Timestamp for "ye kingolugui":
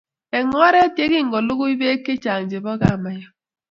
0.99-1.75